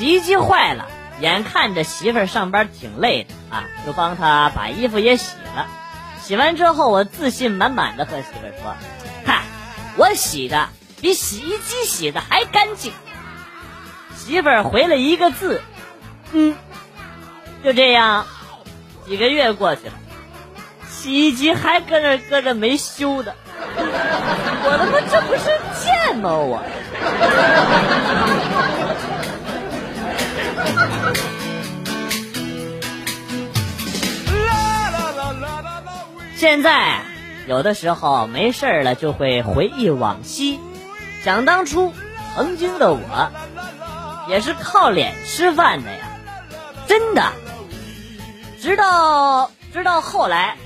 [0.00, 0.86] 洗衣机坏了，
[1.20, 5.66] 眼看着媳妇儿上班挺累的啊，就帮她把衣服也洗了。
[6.22, 8.74] 洗完之后，我自信满满的和媳妇儿说
[9.26, 9.42] ：“看，
[9.98, 10.70] 我洗的
[11.02, 12.94] 比洗衣机洗的还干净。”
[14.16, 15.60] 媳妇儿回了一个字
[16.32, 16.56] ：“嗯。”
[17.62, 18.24] 就这样，
[19.06, 19.92] 几个月过去了，
[20.88, 23.34] 洗衣机还搁那搁着没修的。
[23.76, 25.44] 我他妈这不是
[25.78, 26.30] 贱吗？
[26.32, 26.62] 我。
[36.40, 37.02] 现在
[37.46, 40.58] 有的时候没事了，就会回忆往昔，
[41.22, 41.92] 想当初
[42.34, 43.30] 曾经的我，
[44.26, 45.98] 也是靠脸吃饭的呀，
[46.86, 47.24] 真的。
[48.58, 50.56] 直到直到后来，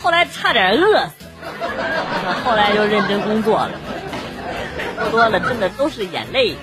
[0.00, 1.12] 后来差点饿死，
[2.44, 3.72] 后来又认真工作了，
[5.10, 6.56] 说多了真的都是眼泪。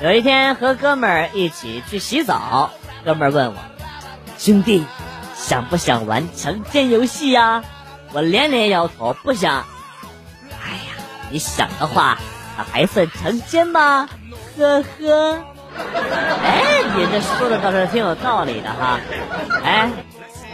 [0.00, 2.70] 有一天和哥们儿一起去洗澡，
[3.04, 3.56] 哥们儿问我
[4.38, 4.86] ：“兄弟，
[5.34, 7.64] 想不想玩强奸游戏呀？”
[8.14, 9.64] 我连连摇头，不想。
[10.52, 10.94] 哎呀，
[11.30, 12.16] 你想的话，
[12.56, 14.08] 那还算强奸吗？
[14.56, 15.44] 呵呵。
[16.44, 16.62] 哎，
[16.94, 19.00] 你这说的倒是挺有道理的哈。
[19.64, 19.90] 哎，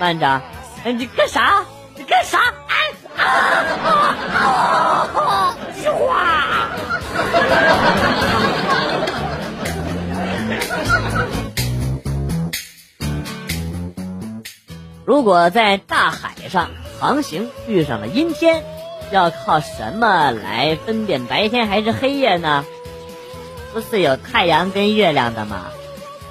[0.00, 0.40] 慢着，
[0.84, 1.62] 哎，你干啥？
[1.96, 2.38] 你干啥？
[2.66, 2.74] 哎
[3.22, 3.24] 啊
[3.84, 4.34] 啊
[5.14, 5.54] 啊！
[5.80, 6.70] 菊花。
[15.04, 18.64] 如果在大海上航行遇上了阴天，
[19.10, 22.64] 要靠什么来分辨白天还是黑夜呢？
[23.72, 25.66] 不是有太阳跟月亮的吗？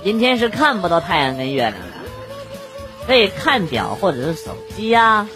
[0.03, 5.28] 阴天是看不到太阳跟月亮的，可以看表或者是手机呀。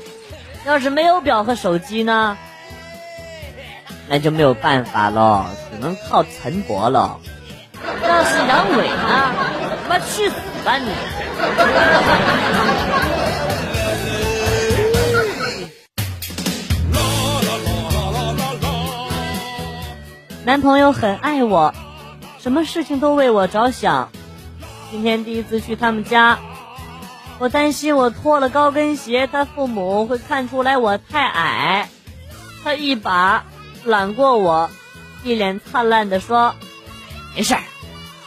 [0.65, 2.37] 要是没有表和手机呢，
[4.09, 7.19] 那就没有办法喽，只能靠晨勃喽。
[8.03, 9.33] 要是阳痿呢，
[9.83, 10.91] 他妈去死吧你！
[20.45, 21.73] 男朋友很爱我，
[22.39, 24.09] 什么事情都为我着想。
[24.89, 26.39] 今天第一次去他们家，
[27.37, 31.89] 我担心我脱了高跟鞋，他父母会看出来我太矮。
[32.63, 33.43] 他一把
[33.83, 34.69] 揽过我，
[35.25, 36.55] 一脸灿烂的说
[37.37, 37.61] ：“没事儿，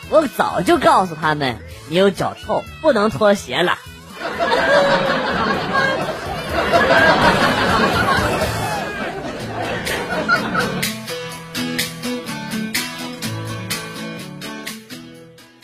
[0.09, 3.76] 我早就告诉他们你有脚臭，不能脱鞋了。”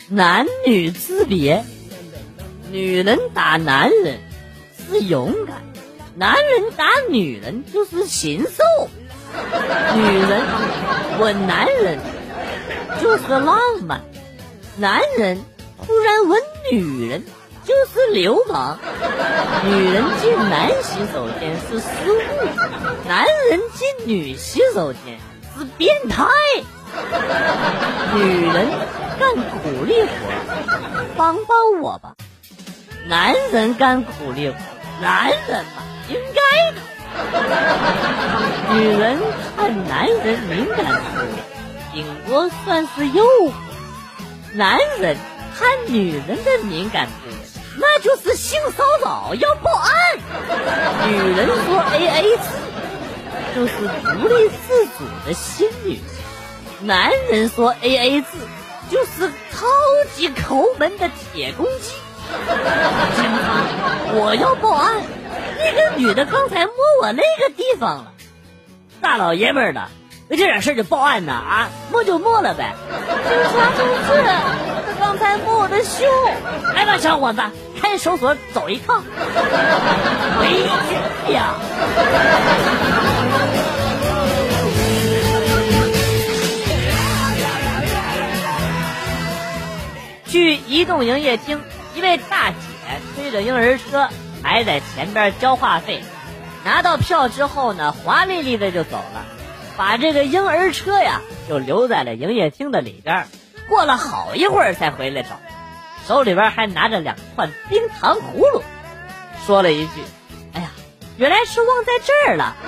[0.09, 1.63] 男女之别，
[2.69, 4.19] 女人打男人
[4.89, 5.61] 是勇敢，
[6.15, 8.89] 男人打女人就是禽兽。
[9.95, 10.41] 女人
[11.19, 11.99] 吻男人
[13.01, 14.01] 就是浪漫，
[14.77, 15.43] 男人
[15.85, 16.41] 突然吻
[16.71, 17.23] 女人
[17.63, 18.77] 就是流氓。
[19.63, 22.19] 女人进男洗手间是失误，
[23.07, 25.19] 男人进女洗手间
[25.57, 26.25] 是变态。
[28.15, 28.67] 女人。
[29.19, 30.09] 干苦力活，
[31.17, 32.13] 帮帮我吧！
[33.07, 34.55] 男人干苦力活，
[35.01, 36.39] 男人嘛，应该
[36.73, 36.77] 的。
[38.75, 39.19] 女人
[39.55, 41.01] 看男人敏感处，
[41.93, 43.51] 顶多算是诱惑；
[44.53, 45.17] 男人
[45.57, 47.11] 看女人的敏感处，
[47.77, 49.91] 那就是性骚扰，要报案。
[51.09, 52.43] 女人说 A A 制，
[53.55, 53.73] 就是
[54.03, 56.01] 独立自主的新女性；
[56.81, 58.27] 男人说 A A 制。
[58.89, 59.65] 就是超
[60.15, 61.91] 级抠门的铁公鸡，
[63.17, 63.65] 警察，
[64.13, 65.01] 我要报案！
[65.59, 68.13] 那个女的刚才摸我那个地方了，
[69.01, 69.89] 大老爷们儿的，
[70.29, 71.69] 为这点事儿就报案呢啊？
[71.89, 72.75] 摸就摸了呗。
[72.89, 74.23] 警察同志，
[74.85, 76.05] 他刚才摸我的胸，
[76.75, 77.41] 来吧，小伙子，
[77.81, 79.01] 看守所走一趟，
[80.39, 80.47] 回
[81.27, 81.55] 去呀。
[90.27, 91.61] 去移动营业厅，
[91.95, 92.57] 一位大姐
[93.15, 94.09] 推着婴儿车，
[94.43, 96.03] 还在前边交话费。
[96.65, 99.25] 拿到票之后呢，华丽丽的就走了，
[99.77, 103.27] 把这个婴儿车呀就留在了营业厅的里边。
[103.69, 105.39] 过了好一会儿才回来找，
[106.07, 108.63] 手里边还拿着两串冰糖葫芦，
[109.45, 110.01] 说了一句
[110.55, 110.69] ：“哎呀，
[111.17, 112.55] 原来是忘在这儿了。”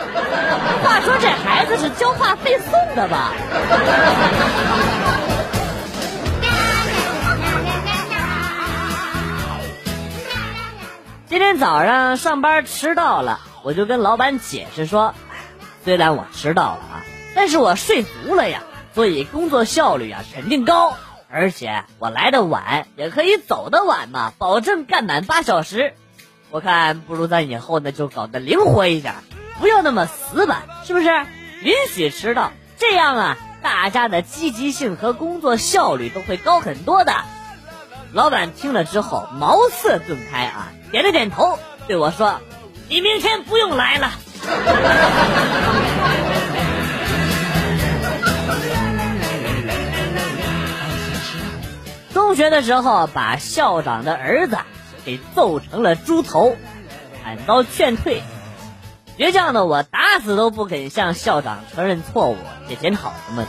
[0.83, 3.33] 话说这孩子是交话费送的吧？
[11.27, 15.13] 今天早上上班迟到了，我就跟老板解释说，
[15.83, 17.05] 虽然我迟到了啊，
[17.35, 20.95] 但是我睡足了呀，所以工作效率啊肯定高。
[21.31, 25.93] 而且我来的晚也可以走得晚嘛，保证干满八小时。
[26.49, 29.13] 我看不如咱以后呢就搞得灵活一点，
[29.59, 31.07] 不要那么死板，是不是？
[31.61, 37.13] 允许迟到，这样啊，大家的积极性和工作效率都会高很多的。
[38.11, 42.41] 老板听了之后茅塞顿开啊，点了点头，对我说
[42.89, 44.11] ：“你明天不用来了。”
[52.13, 54.57] 中学的时候，把校长的儿子
[55.05, 56.55] 给揍成了猪头，
[57.23, 58.21] 惨遭劝退。
[59.17, 62.37] 倔强的我打死都不肯向校长承认错误，
[62.69, 63.47] 也检讨什么的。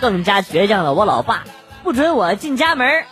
[0.00, 1.44] 更加倔强的我老爸
[1.82, 3.04] 不准我进家门，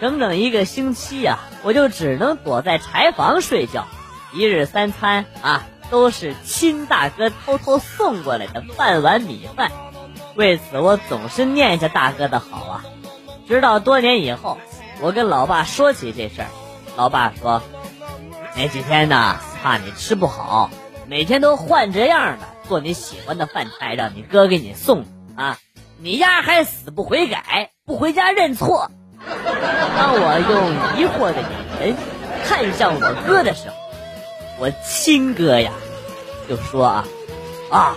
[0.00, 3.86] 整整一个星期呀，我就只能躲在柴房睡觉。
[4.32, 9.72] 一日三餐啊，都是亲大哥偷偷送过来的半碗米饭。
[10.36, 12.84] 为此，我总是念着大哥的好啊。
[13.48, 14.58] 直到多年以后，
[15.00, 16.48] 我跟老爸说起这事儿，
[16.96, 17.62] 老爸说
[18.56, 20.70] ：“那几天呢，怕你吃不好，
[21.08, 25.04] 每天都换着样的做你喜欢的饭菜，让你哥给你送
[25.34, 25.58] 啊。
[25.98, 28.90] 你丫还死不悔改，不回家认错。”
[29.98, 31.96] 当我用疑惑的眼神
[32.46, 33.74] 看向我哥的时候，
[34.60, 35.72] 我亲哥呀
[36.46, 37.04] 就说：“啊
[37.70, 37.96] 啊，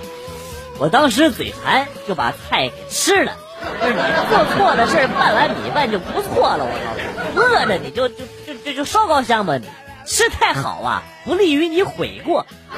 [0.79, 3.33] 我当时嘴馋，就把菜给吃了。”
[3.79, 3.99] 不是你
[4.29, 6.99] 做错的事半碗米饭就不错了，我告诉
[7.33, 9.67] 你，饿着你就就就就就烧高香吧，你
[10.05, 12.45] 吃太好啊，不利于你悔过。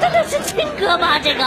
[0.00, 1.18] 这个是亲哥吗？
[1.22, 1.44] 这个。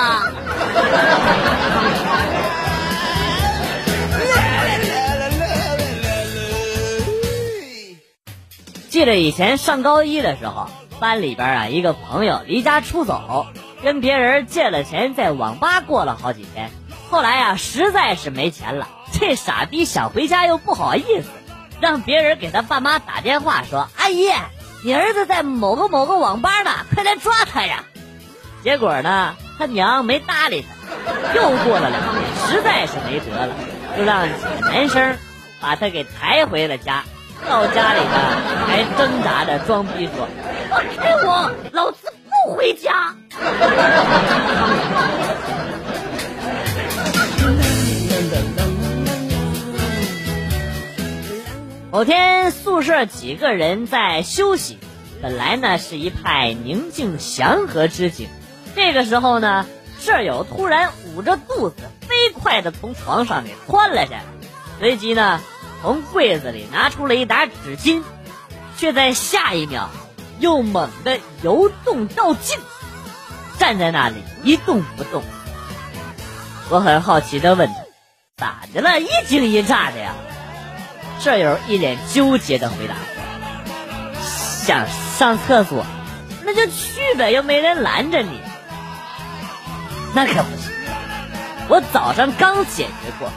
[8.91, 10.67] 记得以前上高一的时候，
[10.99, 13.47] 班里边啊一个朋友离家出走，
[13.81, 16.69] 跟别人借了钱，在网吧过了好几天。
[17.09, 21.29] 后来呀，实在是没钱了， 这傻逼想回家又不好意思，
[21.79, 24.29] 让别人给他爸妈打电话说：“阿姨，
[24.83, 27.85] 你儿子在某个某个网吧呢，快来抓他呀！”
[28.61, 31.33] 结果呢，他娘没搭理他。
[31.33, 33.55] 又过了两天，实在是没辙了，
[33.97, 35.17] 就让几个男生
[35.61, 37.05] 把他给抬回了家。
[37.49, 38.15] 到家里呢，
[38.65, 40.27] 还挣扎着装逼说
[40.69, 42.13] ：“放开我，老子
[42.45, 43.15] 不回家。
[51.91, 54.77] ”某天宿舍几个人在休息，
[55.21, 58.29] 本来呢是一派宁静祥和之景。
[58.75, 59.65] 这个时候呢，
[59.99, 61.75] 舍友突然捂着肚子，
[62.07, 64.23] 飞快的从床上给窜了下来，
[64.79, 65.41] 随即呢
[65.81, 68.03] 从柜子里拿出了一沓纸巾，
[68.77, 69.89] 却在下一秒
[70.39, 72.59] 又猛地由动到静，
[73.57, 75.23] 站在那里一动不动。
[76.69, 77.75] 我很好奇的问他
[78.38, 79.00] ：“咋的了？
[79.00, 80.13] 一惊一乍的呀？”
[81.19, 82.95] 舍友一脸纠结的回答
[84.23, 85.85] ：“想上厕所，
[86.43, 88.39] 那就去呗，又没人拦着你。
[90.15, 90.71] 那可不行，
[91.67, 93.31] 我早上刚解决过，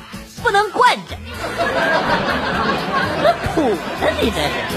[0.44, 1.16] 不能惯着。
[3.22, 3.76] 那苦呢？
[4.20, 4.76] 你这是？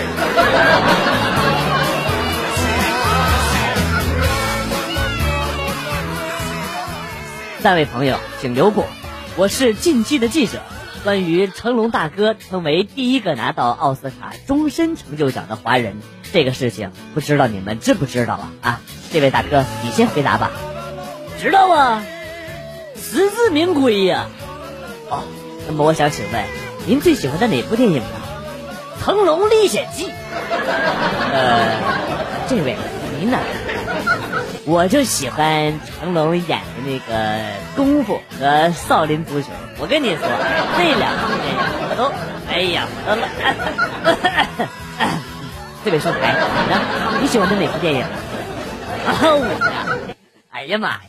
[7.62, 8.86] 三位朋友，请留步，
[9.36, 10.62] 我是进击的记者。”
[11.04, 16.02] 关于成龙大哥成为第一个拿到奥斯卡终身成就奖的华人
[16.34, 18.52] 这个事情，不知道你们知不知道啊？
[18.62, 18.82] 啊，
[19.12, 20.52] 这位大哥，你先回答吧。
[21.40, 22.04] 知道啊，
[22.96, 24.28] 实至名归呀。
[25.10, 25.24] 哦，
[25.68, 26.44] 那么我想请问，
[26.86, 28.10] 您最喜欢的哪部电影呢？
[29.04, 30.06] 《成龙历险记》。
[31.34, 31.78] 呃，
[32.48, 32.78] 这位，
[33.20, 33.38] 您呢？
[34.66, 37.42] 我就喜欢成龙演的那个
[37.76, 39.48] 功夫和少林足球。
[39.80, 40.28] 我跟你说，
[40.78, 41.60] 这两部电影
[41.90, 42.12] 我都，
[42.52, 43.28] 哎呀，我都了。
[45.86, 46.80] 这位收台，你呢？
[47.22, 48.02] 你喜欢的哪部电影？
[48.04, 48.10] 啊，
[49.22, 49.86] 我呀，
[50.52, 51.02] 哎呀妈呀，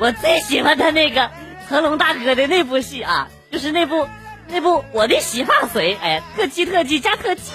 [0.00, 1.30] 我最喜欢他那个
[1.68, 3.28] 成龙大哥的那部戏啊，
[3.58, 4.06] 就是那部
[4.46, 5.96] 那部《我的洗发水》。
[6.00, 7.50] 哎，特技特技加特技，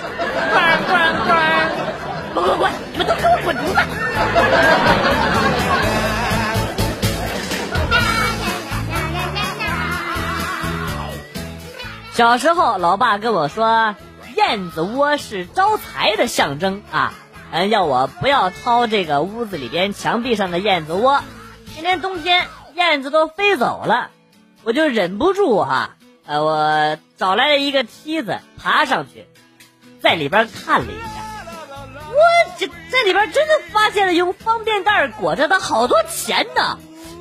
[0.54, 1.34] 咣咣咣。
[2.34, 2.70] 滚滚滚！
[2.92, 3.76] 你们都给我滚犊子！
[12.12, 13.96] 小时候，老爸跟我说，
[14.36, 17.14] 燕子窝是招财的象征啊，
[17.54, 21.22] 嗯，要我不要掏这个屋子里边墙壁上的燕子窝。
[21.74, 22.46] 今年冬天，
[22.76, 24.10] 燕子都飞走了，
[24.64, 29.28] 我就忍不住哈，呃，我找来了一个梯子，爬上去，
[30.02, 31.24] 在里边看了一下。
[32.10, 32.18] 我
[32.58, 36.78] 这在里边真的发现了用方便袋裹着的好多钱呢，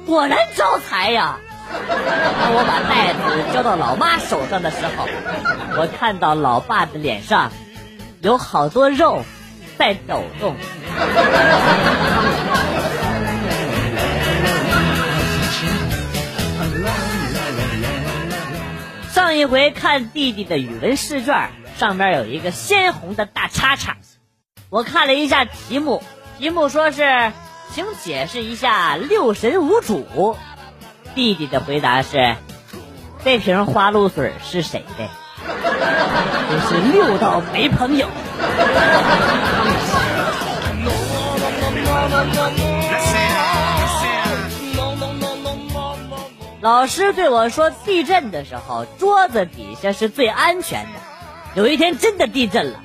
[0.07, 1.41] 果然招财呀！
[1.73, 5.09] 当我把袋子交到老妈手上的时候，
[5.79, 7.51] 我看到老爸的脸上
[8.21, 9.25] 有好多肉
[9.79, 10.55] 在抖动。
[19.33, 21.49] 上一回看弟弟的语文试卷，
[21.79, 23.97] 上面有一个鲜红的大叉叉。
[24.69, 26.03] 我看了一下题目，
[26.39, 27.33] 题目说是，
[27.73, 30.37] 请解释一下六神无主。
[31.15, 32.37] 弟弟的回答是：
[33.25, 35.09] 这瓶花露水是谁的？
[36.51, 38.09] 真是六道没朋友。
[46.63, 50.91] 老师对我说，地震的时候桌子底下是最安全的。
[51.55, 52.81] 有一天真的地震了，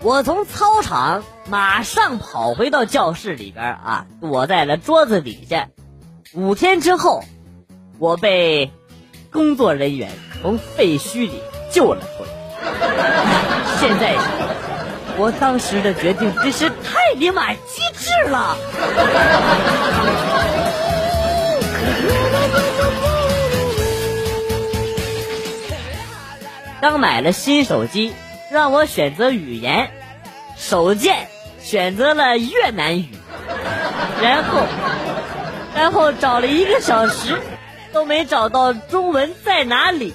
[0.00, 5.68] 我从操场马上跑回到教室里边啊，躲在了桌子底下。
[6.32, 7.22] 五天之后。
[7.98, 8.70] 我被
[9.32, 10.10] 工作人员
[10.42, 11.40] 从废墟里
[11.72, 12.28] 救了出来。
[13.80, 14.14] 现在，
[15.16, 18.54] 我当时的决定真是太尼玛机智了。
[26.88, 28.14] 刚买了新手机，
[28.48, 29.90] 让我选择语言，
[30.56, 31.26] 手贱
[31.58, 33.08] 选择了越南语，
[34.22, 34.60] 然后，
[35.74, 37.40] 然后找了一个小时。
[37.92, 40.12] 都没找到中文在哪里，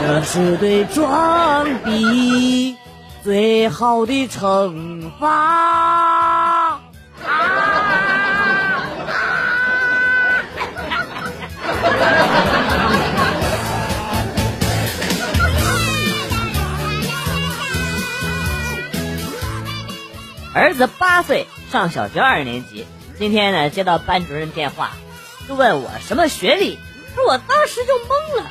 [0.00, 2.74] 这是对装逼
[3.22, 6.53] 最好的惩罚。
[20.54, 22.86] 儿子八岁，上小学二年级。
[23.18, 24.92] 今天呢，接到班主任电话。
[25.48, 26.78] 就问我什么学历，
[27.14, 28.46] 说我当时就懵了，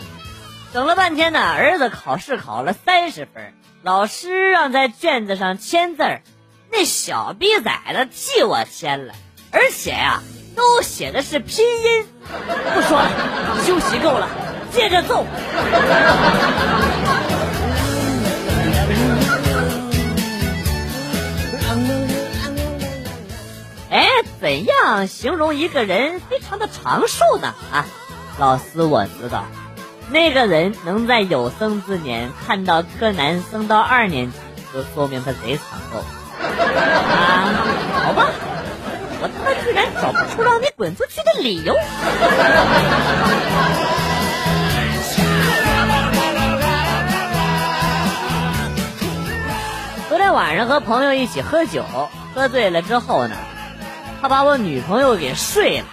[0.73, 6.21] 等了半天呢，儿子考试考了三十分，老师让在卷子上签字儿，
[6.71, 9.13] 那小逼崽子替我签了，
[9.51, 10.21] 而且呀，
[10.57, 12.05] 都写的是拼音。
[12.75, 13.09] 不说了，
[13.65, 14.27] 休息够了，
[14.71, 15.25] 接着揍。
[23.93, 24.07] 哎，
[24.41, 27.53] 怎样形容一个人非常的长寿呢？
[27.71, 27.85] 啊，
[28.39, 29.43] 老师我知道，
[30.09, 34.37] 那个人能在有生之年看到柯南升到二年级，
[34.73, 36.03] 就说明他贼长寿。
[36.41, 37.53] 啊，
[38.03, 38.29] 好吧，
[39.21, 41.75] 我他妈居然找不出让你滚出去的理由。
[50.09, 51.83] 昨天晚上和朋友一起喝酒，
[52.33, 53.35] 喝醉了之后呢？
[54.23, 55.85] 他把我女朋友给睡了，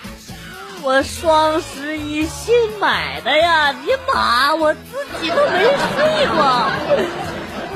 [0.82, 3.72] 我双十一新买的呀！
[3.72, 4.80] 尼玛，我自
[5.20, 6.70] 己都没睡过。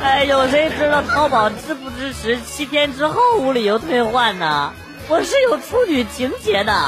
[0.00, 4.72] 哎，有谁知道淘宝支不支持七天之后无理由退换呢？
[5.08, 6.72] 我是有处女情节的。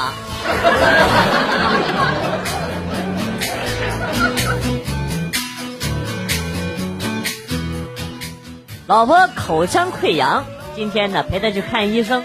[8.87, 12.23] 老婆口腔溃疡，今天呢陪她去看医生。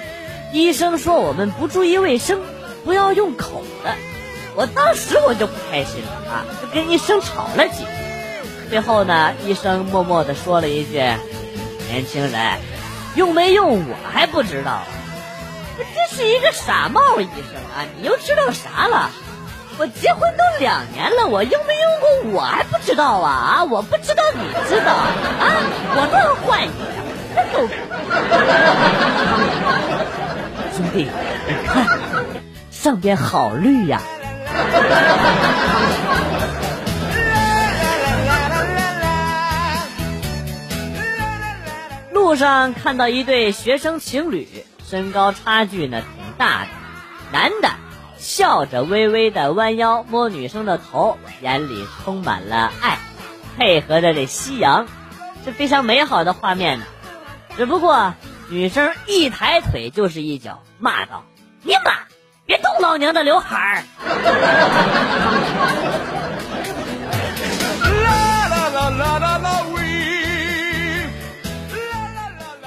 [0.52, 2.42] 医生说我们不注意卫生，
[2.84, 3.94] 不要用口的。
[4.54, 7.90] 我当时我就不开心了啊，就跟医生吵了几句。
[8.68, 10.98] 最后呢，医生默默的说了一句
[11.88, 12.58] ：“年轻人，
[13.16, 14.82] 用没用我还不知道。”
[15.78, 17.88] 这这是一个傻帽医生啊！
[17.98, 19.10] 你又知道啥了？
[19.78, 23.64] 我结婚都两年了，我用没用过我还不知道啊啊！
[23.64, 25.08] 我不知道你知道啊？
[25.96, 26.72] 我都要换一个，
[27.34, 27.66] 真狗。
[30.72, 31.06] 兄弟，
[31.46, 31.86] 你看
[32.70, 34.00] 上边好绿呀！
[42.10, 44.48] 路上看到一对学生情侣，
[44.88, 46.68] 身高差距呢挺大的。
[47.32, 47.68] 男的
[48.16, 52.98] 笑着微微的弯腰摸女生的头，眼里充满了爱，
[53.58, 54.86] 配合着这夕阳，
[55.44, 56.86] 是非常美好的画面呢。
[57.58, 58.14] 只不过。
[58.48, 61.24] 女生一抬腿就是一脚，骂道
[61.62, 61.92] ：“你妈，
[62.44, 63.82] 别动老娘的刘海儿！”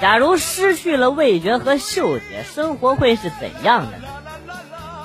[0.00, 4.08] 假如失去了味觉和嗅觉，生活会是怎样的呢？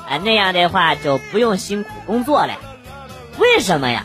[0.09, 2.55] 哎，那样的话就不用辛苦工作了。
[3.37, 4.03] 为什么呀？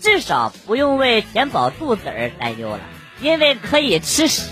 [0.00, 2.80] 至少不用为填饱肚子而担忧了。
[3.20, 4.48] 因为可以吃屎。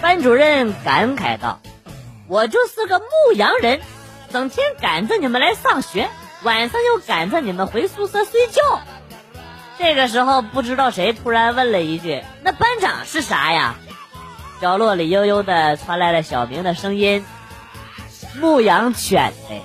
[0.00, 1.60] 班主任感慨道
[2.28, 3.04] ：“我就是个牧
[3.34, 3.80] 羊人，
[4.32, 6.08] 整天赶着你们来上学，
[6.44, 8.62] 晚上又赶着你们回宿舍睡觉。”
[9.78, 13.74] 这个时候，不知道谁突然问了一句：“那班长是啥呀？”
[14.62, 17.24] 角落里悠悠的传来了小明的声音
[18.40, 19.62] ：“牧羊犬的。”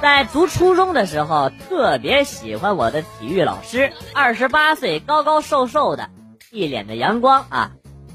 [0.00, 6.08] 在读初中的时候，特别喜欢我的体育老师，二十八岁，高高瘦瘦的，
[6.52, 7.72] 一脸的阳光啊，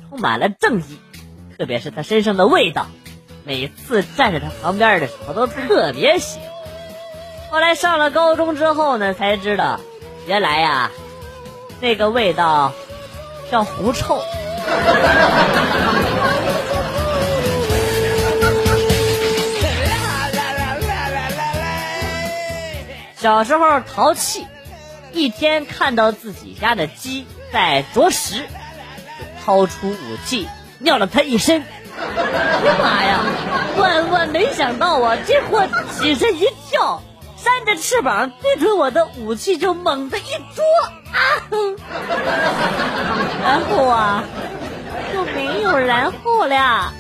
[0.10, 1.00] 充满了正义。
[1.58, 2.88] 特别是他身上的味道，
[3.44, 6.48] 每次站在他旁边的时候都特别喜欢。
[7.52, 9.82] 后来上了高中之后呢，才知道，
[10.26, 10.92] 原来呀，
[11.82, 12.72] 那个味道
[13.52, 14.22] 叫狐臭。
[23.18, 24.48] 小时候淘气，
[25.12, 28.44] 一天看到自己家的鸡在啄食，
[29.44, 30.48] 掏出武器。
[30.80, 31.64] 尿了它一身，
[31.98, 33.22] 哎呀妈呀！
[33.78, 35.16] 万万没想到啊！
[35.26, 35.66] 这货
[35.98, 37.02] 起身一跳，
[37.44, 40.22] 扇着翅膀对准我的武器就猛地一
[40.56, 40.64] 啄
[41.12, 41.20] 啊
[41.52, 41.76] 哼！
[43.44, 44.24] 然后啊，
[45.12, 46.94] 就没有然后了。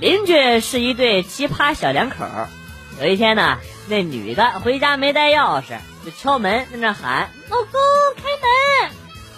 [0.00, 2.24] 邻居是一对奇葩小两口，
[3.00, 3.58] 有一天呢。
[3.90, 7.70] 那女的回家没带钥匙，就敲门在那喊：“老公，
[8.16, 8.90] 开门！”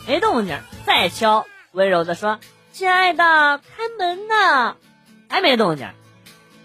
[0.08, 2.40] 没动静，再敲，温柔的说
[2.72, 3.22] ：“亲爱的，
[3.58, 4.74] 开门呐！”
[5.30, 5.88] 还没动静，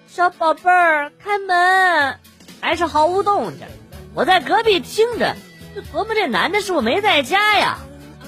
[0.07, 2.19] 小宝贝儿，开门，
[2.59, 3.67] 还是毫无动静。
[4.15, 5.35] 我在隔壁听着，
[5.75, 7.77] 就琢磨这男的是不是没在家呀？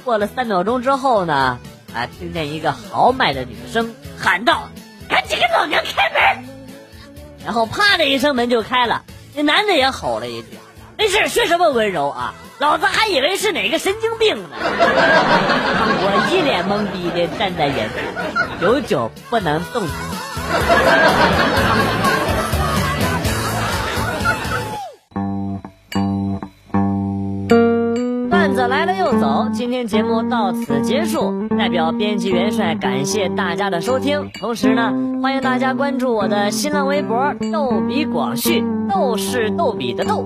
[0.03, 1.57] 过了三秒钟之后呢，
[1.95, 4.69] 啊，听见一个豪迈的女声喊道
[5.09, 6.47] ：“赶紧给老娘开门！”
[7.43, 9.03] 然后啪的一声，门就开了。
[9.33, 10.59] 那男的也吼了一句
[11.07, 12.33] ：“没事，学什么温柔啊？
[12.59, 17.95] 老子还以为是哪个神经病呢。”我一脸懵逼的站在原地，
[18.59, 19.89] 久久不能动弹。
[28.29, 31.47] 段子来了又走，今天节目到此结束。
[31.57, 34.91] 代表编辑元帅感谢大家的收听，同时呢，
[35.23, 38.61] 欢迎大家关注我的新浪微博“逗比广旭”。
[38.93, 40.25] 逗是逗比的逗，